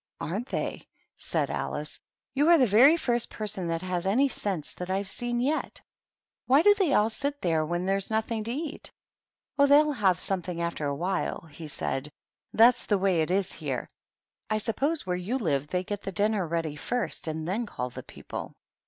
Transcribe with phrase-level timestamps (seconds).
[0.19, 1.99] "Aren't they!" said Alice."
[2.33, 5.79] You are the very first person that has any sense that I have seen yet.
[6.47, 8.91] Why do they all sit there when there's nothing to eat
[9.59, 12.09] ?""Oh, they'll have something after a while," he said.
[12.51, 13.91] "That's the way it is here.
[14.49, 18.01] I suppose where you live they get the dinner ready first and then call the
[18.01, 18.55] people?"